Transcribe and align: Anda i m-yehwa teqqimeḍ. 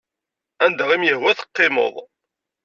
Anda 0.65 0.85
i 0.95 0.97
m-yehwa 1.01 1.31
teqqimeḍ. 1.39 1.95